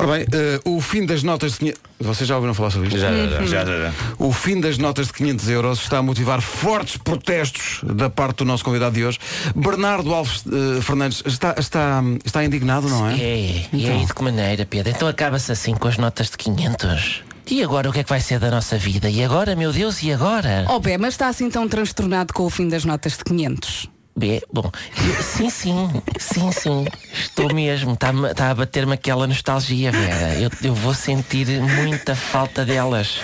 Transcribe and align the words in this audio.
Ora 0.00 0.12
bem, 0.18 0.26
eh, 0.32 0.60
o 0.64 0.80
fim 0.80 1.04
das 1.04 1.22
notas 1.22 1.52
de 1.52 1.58
500... 1.58 1.80
Vocês 2.00 2.26
já 2.26 2.34
ouviram 2.36 2.54
falar 2.54 2.70
sobre 2.70 2.88
isto? 2.88 2.98
Já, 2.98 3.10
já, 3.12 3.44
já, 3.44 3.64
já, 3.64 3.64
já. 3.64 3.92
O 4.18 4.32
fim 4.32 4.58
das 4.58 4.78
notas 4.78 5.08
de 5.08 5.12
500 5.12 5.48
euros 5.50 5.82
está 5.82 5.98
a 5.98 6.02
motivar 6.02 6.40
fortes 6.40 6.96
protestos 6.96 7.80
da 7.84 8.08
parte 8.08 8.38
do 8.38 8.46
nosso 8.46 8.64
convidado 8.64 8.94
de 8.94 9.04
hoje. 9.04 9.18
Bernardo 9.54 10.14
Alves 10.14 10.42
eh, 10.46 10.80
Fernandes 10.80 11.22
está, 11.26 11.54
está, 11.58 12.02
está 12.24 12.42
indignado, 12.42 12.88
não 12.88 13.08
é? 13.10 13.14
É, 13.20 13.66
e 13.72 13.84
Então. 13.84 13.98
aí 13.98 14.06
de 14.06 14.14
que 14.14 14.22
maneira, 14.24 14.64
Pedro? 14.64 14.90
Então 14.90 15.06
acaba-se 15.06 15.52
assim 15.52 15.74
com 15.74 15.86
as 15.86 15.98
notas 15.98 16.30
de 16.30 16.38
500. 16.38 17.22
E 17.50 17.62
agora 17.62 17.90
o 17.90 17.92
que 17.92 17.98
é 18.00 18.04
que 18.04 18.08
vai 18.10 18.20
ser 18.20 18.38
da 18.38 18.50
nossa 18.50 18.78
vida? 18.78 19.10
E 19.10 19.22
agora, 19.22 19.54
meu 19.54 19.72
Deus, 19.72 20.02
e 20.02 20.12
agora? 20.12 20.64
Oh, 20.68 20.80
Bé, 20.80 20.96
mas 20.96 21.14
está 21.14 21.28
assim 21.28 21.50
tão 21.50 21.68
transtornado 21.68 22.32
com 22.32 22.44
o 22.44 22.50
fim 22.50 22.68
das 22.68 22.84
notas 22.84 23.18
de 23.18 23.24
500. 23.24 23.88
Bê, 24.20 24.42
bom, 24.52 24.70
eu- 24.98 25.22
sim, 25.22 25.48
sim, 25.48 26.02
sim, 26.18 26.52
sim, 26.52 26.84
estou 27.10 27.54
mesmo, 27.54 27.94
está 27.94 28.12
tá 28.34 28.50
a 28.50 28.54
bater-me 28.54 28.92
aquela 28.92 29.26
nostalgia, 29.26 29.90
Vera. 29.90 30.34
Eu, 30.38 30.50
eu 30.62 30.74
vou 30.74 30.92
sentir 30.92 31.46
muita 31.62 32.14
falta 32.14 32.62
delas. 32.62 33.18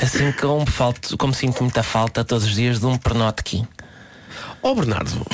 Assim 0.00 0.30
como, 0.30 0.64
falto, 0.64 1.18
como 1.18 1.34
sinto 1.34 1.60
muita 1.64 1.82
falta 1.82 2.24
todos 2.24 2.44
os 2.44 2.54
dias 2.54 2.78
de 2.78 2.86
um 2.86 2.96
pernotki. 2.96 3.66
Ó 4.62 4.76
Bernardo, 4.76 5.26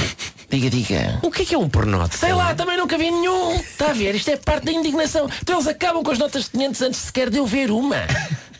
Diga, 0.48 0.70
diga. 0.70 1.18
o 1.22 1.30
que 1.30 1.42
é 1.42 1.44
que 1.44 1.54
é 1.54 1.58
um 1.58 1.68
pernote? 1.68 2.16
Sei 2.16 2.32
lá, 2.32 2.54
também 2.54 2.78
nunca 2.78 2.96
vi 2.96 3.10
nenhum. 3.10 3.56
Está 3.56 3.90
a 3.90 3.92
ver? 3.92 4.14
Isto 4.14 4.30
é 4.30 4.36
parte 4.38 4.64
da 4.64 4.72
indignação. 4.72 5.28
Então 5.42 5.56
eles 5.56 5.66
acabam 5.66 6.02
com 6.02 6.12
as 6.12 6.18
notas 6.18 6.44
de 6.44 6.50
500 6.50 6.80
antes 6.82 7.00
sequer 7.00 7.28
de 7.28 7.36
eu 7.36 7.46
ver 7.46 7.70
uma. 7.70 7.96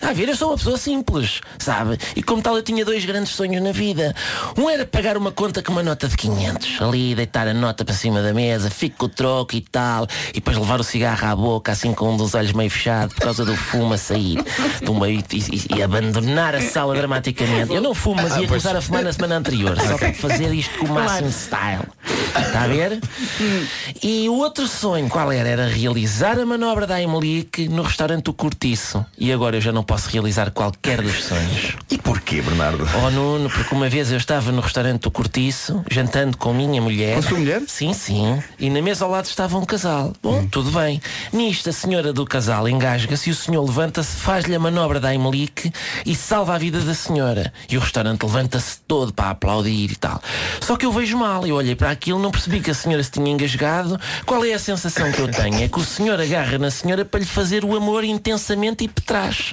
Está 0.05 0.11
a 0.13 0.17
ver? 0.19 0.29
Eu 0.29 0.37
sou 0.37 0.51
uma 0.51 0.57
pessoa 0.59 0.77
simples, 0.77 1.41
sabe? 1.59 1.97
E 2.15 2.23
como 2.23 2.43
tal 2.43 2.55
eu 2.55 2.63
tinha 2.63 2.85
dois 2.85 3.03
grandes 3.07 3.33
sonhos 3.33 3.63
na 3.63 3.73
vida. 3.73 4.15
Um 4.55 4.69
era 4.69 4.85
pagar 4.85 5.17
uma 5.17 5.33
conta 5.33 5.63
com 5.63 5.73
uma 5.73 5.83
nota 5.83 6.07
de 6.09 6.15
500. 6.19 6.83
Ali, 6.83 7.15
deitar 7.15 7.49
a 7.49 7.55
nota 7.55 7.87
para 7.87 7.95
cima 7.95 8.21
da 8.21 8.35
mesa, 8.35 8.69
fico 8.69 8.99
com 8.99 9.07
o 9.07 9.09
troco 9.09 9.57
e 9.57 9.63
tal. 9.63 10.07
E 10.29 10.35
depois 10.35 10.59
levar 10.59 10.79
o 10.79 10.85
cigarro 10.85 11.27
à 11.27 11.35
boca, 11.35 11.73
assim 11.73 11.95
com 11.95 12.13
um 12.13 12.19
dos 12.19 12.35
olhos 12.35 12.53
meio 12.53 12.69
fechado, 12.69 13.15
por 13.15 13.23
causa 13.23 13.47
do 13.47 13.57
fumo 13.57 13.95
a 13.95 13.97
sair. 13.97 14.37
Do 14.83 15.07
e, 15.07 15.25
e- 15.33 15.77
e 15.79 15.83
abandonar 15.83 16.55
a 16.55 16.61
sala 16.61 16.95
dramaticamente. 16.95 17.73
Eu 17.73 17.81
não 17.81 17.95
fumo, 17.95 18.21
mas 18.23 18.37
ia 18.37 18.47
começar 18.47 18.77
a 18.77 18.83
fumar 18.83 19.03
na 19.05 19.13
semana 19.15 19.37
anterior. 19.39 19.75
Só 19.81 19.97
para 19.97 20.13
fazer 20.13 20.53
isto 20.53 20.79
com 20.81 20.85
o 20.85 20.93
máximo 20.93 21.33
style. 21.33 21.85
Está 22.47 22.65
a 22.65 22.67
ver? 22.67 23.01
E 24.03 24.29
o 24.29 24.35
outro 24.35 24.67
sonho, 24.69 25.09
qual 25.09 25.33
era? 25.33 25.49
Era 25.49 25.67
realizar 25.67 26.39
a 26.39 26.45
manobra 26.45 26.87
da 26.87 27.01
Imelique 27.01 27.69
no 27.69 27.81
restaurante 27.83 28.29
O 28.29 28.35
Cortiço. 28.35 29.05
E 29.17 29.33
agora 29.33 29.57
eu 29.57 29.61
já 29.63 29.73
não 29.73 29.83
posso 29.83 29.94
realizar 30.03 30.51
qualquer 30.51 31.01
dos 31.01 31.25
sonhos. 31.25 31.77
E 31.91 31.99
porquê, 31.99 32.43
Bernardo? 32.43 32.87
Oh 33.05 33.11
Nuno, 33.11 33.49
porque 33.51 33.75
uma 33.75 33.89
vez 33.89 34.11
eu 34.11 34.17
estava 34.17 34.51
no 34.53 34.61
restaurante 34.61 35.03
do 35.03 35.11
Cortiço, 35.11 35.85
jantando 35.91 36.37
com 36.37 36.51
a 36.51 36.55
minha 36.55 36.81
mulher. 36.81 37.15
Com 37.15 37.21
a 37.21 37.23
sua 37.23 37.39
mulher? 37.39 37.63
Sim, 37.67 37.93
sim. 37.93 38.43
E 38.59 38.69
na 38.71 38.83
mesa 38.83 39.05
ao 39.05 39.11
lado 39.11 39.27
estava 39.27 39.57
um 39.59 39.65
casal. 39.65 40.13
Bom, 40.23 40.47
tudo 40.47 40.71
bem. 40.71 41.01
Nisto 41.33 41.71
a 41.71 41.73
senhora 41.73 42.13
do 42.13 42.25
casal 42.25 42.69
engasga-se 42.69 43.31
e 43.31 43.33
o 43.33 43.37
senhor 43.37 43.65
levanta-se, 43.65 44.17
faz-lhe 44.17 44.55
a 44.55 44.59
manobra 44.59 44.99
da 44.99 45.15
Imelique 45.15 45.73
e 46.05 46.15
salva 46.15 46.55
a 46.55 46.59
vida 46.59 46.81
da 46.81 46.95
senhora. 46.95 47.53
E 47.69 47.77
o 47.77 47.81
restaurante 47.81 48.23
levanta-se 48.23 48.81
todo 48.87 49.13
para 49.13 49.31
aplaudir 49.31 49.91
e 49.91 49.97
tal. 49.97 50.21
Só 50.61 50.77
que 50.77 50.87
eu 50.87 50.93
vejo 50.93 51.17
mal, 51.17 51.47
eu 51.47 51.57
olhei 51.57 51.75
para 51.75 51.91
aquilo, 51.91 52.19
não 52.19 52.31
percebi 52.31 52.61
que 52.61 52.71
a 52.71 52.75
senhora 52.75 53.03
se 53.03 53.11
tinha 53.11 53.31
engasgado. 53.31 53.99
Qual 54.27 54.45
é 54.45 54.53
a 54.53 54.59
sensação 54.59 55.11
que 55.13 55.21
eu 55.21 55.29
tenho? 55.29 55.63
É 55.63 55.69
que 55.69 55.79
o 55.79 55.85
senhor 55.85 56.21
agarra 56.21 56.59
na 56.59 56.71
senhora 56.71 57.05
para 57.05 57.21
lhe 57.21 57.27
fazer 57.27 57.65
o 57.65 57.77
amor 57.77 58.05
intensamente 58.05 58.85
e 58.85 58.89
petrás. 58.89 59.53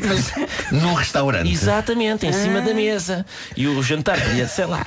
Num 0.70 0.94
restaurante. 0.94 1.50
Exatamente, 1.50 2.26
em 2.26 2.32
cima 2.32 2.60
da 2.60 2.74
mesa. 2.74 3.24
E 3.56 3.66
o 3.66 3.82
jantar 3.82 4.20
podia, 4.20 4.48
sei 4.48 4.66
lá, 4.66 4.84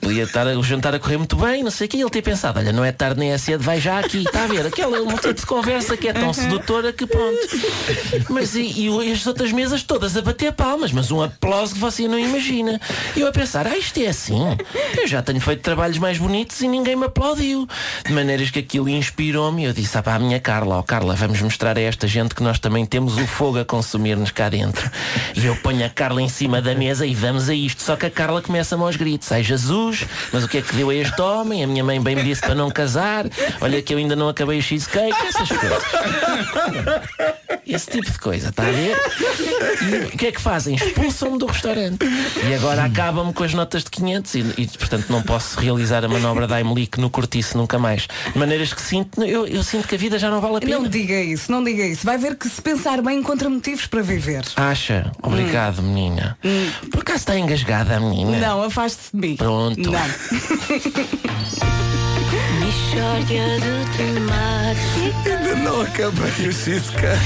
podia 0.00 0.24
estar 0.24 0.46
o 0.46 0.62
jantar 0.62 0.94
a 0.94 0.98
correr 0.98 1.16
muito 1.16 1.36
bem, 1.36 1.62
não 1.62 1.70
sei 1.70 1.86
o 1.86 1.90
que. 1.90 2.00
Ele 2.00 2.10
ter 2.10 2.22
pensado, 2.22 2.58
olha, 2.58 2.72
não 2.72 2.84
é 2.84 2.92
tarde 2.92 3.18
nem 3.18 3.32
é 3.32 3.38
cedo, 3.38 3.62
vai 3.62 3.80
já 3.80 3.98
aqui, 3.98 4.18
está 4.18 4.44
a 4.44 4.46
ver? 4.46 4.66
Aquela 4.66 5.00
um 5.00 5.16
tipo 5.16 5.34
de 5.34 5.46
conversa 5.46 5.96
que 5.96 6.08
é 6.08 6.12
tão 6.12 6.32
sedutora 6.32 6.92
que 6.92 7.06
pronto. 7.06 7.38
Mas 8.28 8.54
e, 8.54 8.88
e 8.88 9.12
as 9.12 9.26
outras 9.26 9.52
mesas 9.52 9.82
todas 9.82 10.16
a 10.16 10.22
bater 10.22 10.52
palmas, 10.52 10.92
mas 10.92 11.10
um 11.10 11.22
aplauso 11.22 11.74
que 11.74 11.80
você 11.80 12.06
não 12.08 12.18
imagina. 12.18 12.80
E 13.16 13.20
eu 13.20 13.28
a 13.28 13.32
pensar, 13.32 13.66
ah, 13.66 13.76
isto 13.76 13.98
é 14.00 14.06
assim. 14.06 14.40
Eu 14.96 15.06
já 15.06 15.22
tenho 15.22 15.40
feito 15.40 15.62
trabalhos 15.62 15.98
mais 15.98 16.18
bonitos 16.18 16.60
e 16.60 16.68
ninguém 16.68 16.96
me 16.96 17.06
aplaudiu. 17.06 17.66
De 18.04 18.12
maneiras 18.12 18.50
que 18.50 18.58
aquilo 18.58 18.88
inspirou-me 18.88 19.62
e 19.62 19.64
eu 19.66 19.72
disse, 19.72 19.96
ah 19.96 20.02
pá, 20.02 20.14
a 20.14 20.18
minha 20.18 20.40
Carla, 20.40 20.76
ó 20.76 20.82
Carla, 20.82 21.14
vamos 21.14 21.40
mostrar 21.40 21.76
a 21.76 21.80
esta 21.80 22.06
gente 22.06 22.34
que 22.34 22.42
nós 22.42 22.58
também 22.58 22.84
temos 22.84 23.16
o 23.16 23.26
fogo 23.26 23.58
a 23.58 23.64
consumir-nos 23.64 24.30
cá 24.30 24.43
dentro. 24.48 24.90
E 25.34 25.46
eu 25.46 25.56
ponho 25.56 25.84
a 25.84 25.88
Carla 25.88 26.22
em 26.22 26.28
cima 26.28 26.60
da 26.60 26.74
mesa 26.74 27.06
e 27.06 27.14
vamos 27.14 27.48
a 27.48 27.54
isto. 27.54 27.82
Só 27.82 27.96
que 27.96 28.06
a 28.06 28.10
Carla 28.10 28.40
começa-me 28.42 28.82
aos 28.82 28.96
gritos. 28.96 29.30
Ai 29.32 29.42
Jesus, 29.42 30.04
mas 30.32 30.44
o 30.44 30.48
que 30.48 30.58
é 30.58 30.62
que 30.62 30.74
deu 30.74 30.90
a 30.90 30.94
este 30.94 31.20
homem? 31.20 31.62
A 31.62 31.66
minha 31.66 31.84
mãe 31.84 32.00
bem 32.00 32.16
me 32.16 32.22
disse 32.22 32.40
para 32.40 32.54
não 32.54 32.70
casar. 32.70 33.26
Olha 33.60 33.82
que 33.82 33.92
eu 33.92 33.98
ainda 33.98 34.16
não 34.16 34.28
acabei 34.28 34.58
o 34.58 34.62
cheesecake. 34.62 35.16
Essas 35.26 35.48
coisas. 35.48 35.82
Esse 37.66 37.90
tipo 37.90 38.10
de 38.10 38.18
coisa, 38.18 38.50
está 38.50 38.66
a 38.66 38.70
ver? 38.70 38.96
E 39.82 40.14
o 40.14 40.16
que 40.16 40.26
é 40.26 40.32
que 40.32 40.40
fazem? 40.40 40.74
Expulsam-me 40.74 41.38
do 41.38 41.46
restaurante. 41.46 42.04
E 42.48 42.54
agora 42.54 42.84
acabam-me 42.84 43.32
com 43.32 43.42
as 43.42 43.54
notas 43.54 43.84
de 43.84 43.90
500 43.90 44.34
e, 44.34 44.38
e, 44.58 44.66
portanto 44.66 45.08
não 45.08 45.22
posso 45.22 45.58
realizar 45.58 46.04
a 46.04 46.08
manobra 46.08 46.46
da 46.46 46.60
Emelique 46.60 47.00
no 47.00 47.08
cortiço 47.08 47.56
nunca 47.56 47.78
mais. 47.78 48.06
De 48.32 48.38
maneiras 48.38 48.72
que 48.72 48.82
sinto, 48.82 49.22
eu, 49.22 49.46
eu 49.46 49.62
sinto 49.62 49.88
que 49.88 49.94
a 49.94 49.98
vida 49.98 50.18
já 50.18 50.30
não 50.30 50.40
vale 50.40 50.56
a 50.56 50.60
pena. 50.60 50.78
Não 50.78 50.88
diga 50.88 51.20
isso, 51.20 51.50
não 51.50 51.64
diga 51.64 51.84
isso. 51.84 52.04
Vai 52.04 52.18
ver 52.18 52.36
que 52.36 52.48
se 52.48 52.60
pensar 52.60 53.00
bem 53.02 53.18
encontra 53.18 53.48
motivos 53.48 53.86
para 53.86 54.02
viver. 54.02 54.44
Acha? 54.56 55.10
Obrigado, 55.22 55.82
menina. 55.82 56.38
Por 56.90 57.00
acaso 57.00 57.18
está 57.18 57.38
engasgada 57.38 57.96
a 57.96 58.00
menina? 58.00 58.38
Não, 58.38 58.62
afaste-se 58.62 59.10
de 59.14 59.20
mim. 59.20 59.36
Pronto. 59.36 59.90
Não. 59.90 60.00
De 62.94 63.96
temáticas. 63.96 65.26
Ainda 65.26 65.54
não 65.56 65.80
acabei 65.80 66.48
o 66.48 66.52
cheesecake. 66.52 67.24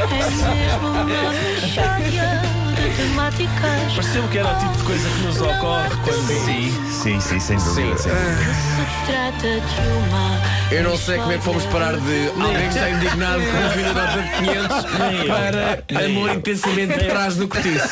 É 0.00 0.06
mesmo 0.54 0.88
uma 0.88 1.04
mishória 1.04 2.40
de 2.80 2.96
temáticas. 2.96 3.92
Pareceu 3.94 4.28
que 4.28 4.38
era 4.38 4.48
o 4.56 4.58
tipo 4.58 4.76
de 4.76 4.82
coisa 4.84 5.08
que 5.08 5.22
nos 5.22 5.40
ocorre 5.40 5.88
quando. 6.04 6.26
Sim, 6.26 6.72
sim, 6.90 7.20
sim, 7.20 7.40
sem 7.40 7.56
dúvida. 7.58 7.98
sem 7.98 8.12
dúvida. 8.12 8.54
Se 8.76 9.06
trata 9.12 9.60
de 9.60 9.88
uma. 10.08 10.50
Eu 10.70 10.84
não 10.84 10.96
sei 10.96 11.18
como 11.18 11.32
é 11.32 11.38
que 11.38 11.42
fomos 11.44 11.64
parar 11.66 11.96
de 11.96 12.28
alguém 12.40 12.68
que 12.68 12.68
está 12.68 12.90
indignado 12.90 13.42
com 13.42 13.66
o 13.66 13.70
fim 13.70 13.82
da 13.82 13.92
nota 13.92 14.22
de 14.22 14.30
500 14.38 15.26
para 15.26 16.04
amor 16.06 16.30
intensamente 16.30 16.94
por 16.94 17.02
trás 17.08 17.34
do 17.36 17.48
cortiço. 17.48 17.88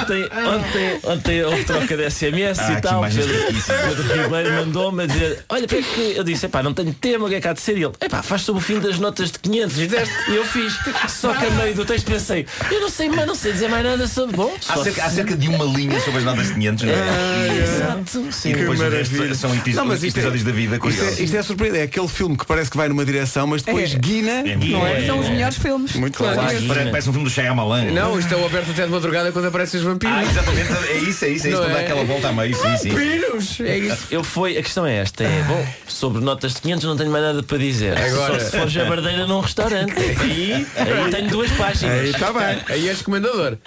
Ontem, 0.00 0.24
ontem, 0.24 1.00
ontem 1.04 1.44
houve 1.44 1.64
troca 1.64 1.96
de 1.96 2.10
SMS 2.10 2.58
Ah, 2.58 2.72
e 2.72 2.80
tal. 2.80 3.02
Pedro, 3.02 4.22
Ribeiro 4.24 4.52
mandou-me 4.54 5.04
a 5.04 5.06
dizer: 5.06 5.44
Olha, 5.48 5.68
para 5.68 5.80
que 5.80 6.14
eu 6.16 6.24
disse: 6.24 6.46
Epá, 6.46 6.64
não 6.64 6.74
tenho 6.74 6.92
tema, 6.94 7.26
o 7.26 7.28
que 7.28 7.36
é 7.36 7.40
que 7.40 7.46
há 7.46 7.52
de 7.52 7.60
ser? 7.60 7.78
E 7.78 7.84
ele: 7.84 7.92
Epá, 8.00 8.20
faz 8.24 8.42
sobre 8.42 8.60
o 8.60 8.64
fim 8.64 8.80
das 8.80 8.98
notas 8.98 9.30
de 9.30 9.38
500. 9.38 9.76
Fizeste? 9.76 10.14
E 10.28 10.34
eu 10.34 10.44
fiz. 10.44 10.76
Só 11.08 11.32
que 11.32 11.46
a 11.46 11.50
meio 11.50 11.74
do 11.76 11.84
texto 11.84 12.06
pensei: 12.10 12.44
Eu 12.72 12.80
não 12.80 12.88
sei, 12.90 13.08
mas 13.08 13.24
não 13.24 13.36
sei 13.36 13.52
dizer 13.52 13.68
mais 13.68 13.84
nada 13.84 14.04
sobre. 14.08 14.25
Bom, 14.34 14.54
Há 14.68 14.76
cerca, 14.82 15.04
há 15.04 15.10
cerca 15.10 15.36
de 15.36 15.48
uma 15.48 15.64
linha 15.64 15.98
sobre 16.00 16.18
as 16.18 16.24
notas 16.24 16.48
de 16.48 16.54
500, 16.54 16.84
não 16.84 16.92
é? 16.92 17.58
Exato. 17.62 18.32
Sim. 18.32 18.50
E 18.50 18.54
depois 18.54 18.78
maravilha. 18.78 19.34
são 19.34 19.54
episo- 19.54 19.78
Não, 19.78 19.86
mas 19.86 20.02
isto 20.02 20.16
é- 20.16 20.20
episódios 20.20 20.44
da 20.44 20.52
vida 20.52 20.76
Isto 20.76 21.04
é, 21.04 21.22
isto 21.24 21.36
é 21.36 21.42
surpreendente. 21.42 21.80
É 21.80 21.84
aquele 21.84 22.08
filme 22.08 22.36
que 22.36 22.46
parece 22.46 22.70
que 22.70 22.76
vai 22.76 22.88
numa 22.88 23.04
direção, 23.04 23.46
mas 23.46 23.62
depois 23.62 23.94
É. 23.94 23.98
guina. 23.98 24.30
É 24.32 24.56
Não 24.56 24.86
é? 24.86 24.92
muito- 24.94 25.06
São 25.06 25.18
os 25.20 25.28
melhores 25.28 25.56
filmes. 25.56 25.92
Muito 25.94 26.16
Claro. 26.18 26.34
claro. 26.34 26.58
Parece, 26.66 26.90
parece 26.90 27.08
um 27.08 27.12
filme 27.12 27.28
do 27.28 27.32
Shyamalan. 27.32 27.84
Não, 27.92 28.18
isto 28.18 28.32
é 28.32 28.36
o 28.36 28.46
aberto 28.46 28.70
até 28.70 28.84
de 28.84 28.90
madrugada 28.90 29.32
quando 29.32 29.46
aparecem 29.46 29.80
os 29.80 29.86
vampiros. 29.86 30.16
Ah, 30.16 30.22
exatamente. 30.24 30.72
É 30.72 30.96
isso, 30.98 31.24
é 31.24 31.28
isso. 31.28 31.46
É 31.46 31.50
isso. 31.50 31.50
Não 31.50 31.58
Quando 31.58 31.72
dá 31.72 31.78
é? 31.80 31.84
aquela 31.84 32.04
volta 32.04 32.28
a 32.28 32.32
meio. 32.32 32.54
Sim, 32.56 32.76
sim. 32.78 32.88
Vampiros! 32.90 33.60
É 33.60 33.78
isso. 33.78 34.06
Eu 34.10 34.24
fui, 34.24 34.56
a 34.58 34.62
questão 34.62 34.86
é 34.86 34.96
esta, 34.96 35.24
é, 35.24 35.42
bom, 35.46 35.66
sobre 35.86 36.22
notas 36.22 36.54
de 36.54 36.60
500 36.62 36.84
não 36.84 36.96
tenho 36.96 37.10
mais 37.10 37.24
nada 37.24 37.42
para 37.42 37.58
dizer. 37.58 37.96
Agora- 37.96 38.40
Só 38.40 38.46
se 38.50 38.58
for 38.58 38.68
jabardeira 38.68 39.26
num 39.26 39.40
restaurante. 39.40 39.92
Aí, 40.20 40.66
aí 40.76 41.10
tenho 41.10 41.28
duas 41.28 41.50
páginas. 41.52 42.00
Aí 42.00 42.10
está 42.10 42.32
bem. 42.32 42.58
Aí 42.68 42.88
és 42.88 43.02
comendador. 43.02 43.58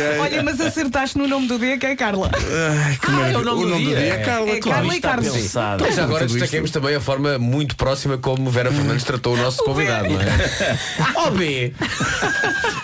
Ai, 0.00 0.12
ai, 0.12 0.18
Olha, 0.20 0.42
mas 0.42 0.60
acertaste 0.60 1.16
no 1.18 1.26
nome 1.28 1.46
do 1.46 1.58
dia 1.58 1.76
que 1.78 1.86
é 1.86 1.96
Carla. 1.96 2.30
ai, 2.34 2.96
que 2.96 3.10
maravilha. 3.10 3.36
é 3.36 3.38
o 3.40 3.44
nome 3.44 3.66
do 3.66 3.78
dia. 3.78 3.98
é 3.98 4.18
Carla. 4.18 4.50
É 4.50 4.60
claro. 4.60 4.78
Carla 4.88 4.94
e 4.94 4.96
Está 4.96 5.08
Carlos. 5.10 5.54
Mas 5.80 5.98
agora 5.98 6.26
destaquemos 6.26 6.70
também 6.70 6.94
a 6.94 7.00
forma 7.00 7.38
muito 7.38 7.76
próxima 7.76 8.18
como 8.18 8.50
Vera 8.50 8.70
Fernandes 8.72 9.04
tratou 9.04 9.34
o 9.34 9.36
nosso 9.36 9.62
convidado, 9.64 10.08
não 10.10 10.20
é? 10.20 10.78
Ó 11.16 11.30
B! 11.30 11.72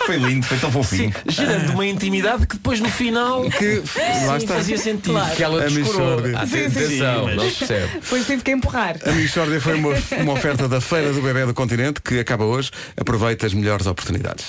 Foi 0.05 0.17
lindo, 0.17 0.45
foi 0.45 0.57
tão 0.57 0.71
fofinho. 0.71 1.13
Gerando 1.27 1.71
uma 1.73 1.85
intimidade 1.85 2.47
que 2.47 2.55
depois 2.55 2.79
no 2.79 2.89
final 2.89 3.43
Que 3.49 3.81
lá 4.25 4.37
sim, 4.39 4.45
está. 4.45 4.55
fazia 4.55 4.77
sentido. 4.77 5.19
Que 5.35 5.43
ela 5.43 5.63
A 5.63 5.67
descurou. 5.67 6.21
Michórdia. 6.21 6.39
Atenção, 6.39 7.35
não 7.35 7.49
se 7.49 7.55
percebe. 7.57 7.87
Depois 8.01 8.25
tive 8.25 8.41
que 8.43 8.51
empurrar. 8.51 8.95
A 9.05 9.11
Michórdia 9.11 9.61
foi 9.61 9.75
uma, 9.75 9.93
uma 10.21 10.33
oferta 10.33 10.67
da 10.67 10.81
Feira 10.81 11.11
do 11.13 11.21
Bebé 11.21 11.45
do 11.45 11.53
Continente 11.53 12.01
que 12.01 12.19
acaba 12.19 12.45
hoje. 12.45 12.71
Aproveita 12.99 13.45
as 13.45 13.53
melhores 13.53 13.85
oportunidades. 13.87 14.45